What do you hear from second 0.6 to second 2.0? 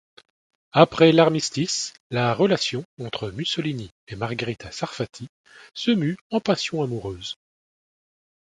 Après l’armistice,